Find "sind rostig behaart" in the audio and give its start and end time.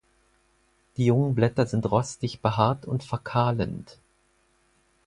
1.67-2.87